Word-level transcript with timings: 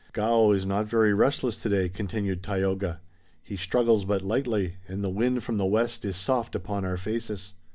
"Gaoh 0.13 0.51
is 0.53 0.65
not 0.65 0.87
very 0.87 1.13
restless 1.13 1.57
today," 1.57 1.87
continued 1.87 2.41
Tayoga. 2.41 3.01
"He 3.43 3.55
struggles 3.55 4.03
but 4.03 4.23
lightly, 4.23 4.77
and 4.87 5.03
the 5.03 5.11
wind 5.11 5.43
from 5.43 5.57
the 5.57 5.65
west 5.67 6.03
is 6.05 6.15
soft 6.17 6.55
upon 6.55 6.83
our 6.83 6.97
faces." 6.97 7.53